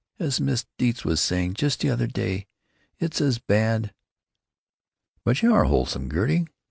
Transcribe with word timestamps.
As 0.17 0.41
Miss 0.41 0.65
Deitz 0.79 1.05
was 1.05 1.21
saying 1.21 1.53
just 1.53 1.79
the 1.81 1.91
other 1.91 2.07
day, 2.07 2.47
it's 2.97 3.21
as 3.21 3.37
bad——" 3.37 3.93
"But 5.23 5.43
you 5.43 5.53
are 5.53 5.65
wholesome, 5.65 6.09
Gertie. 6.09 6.47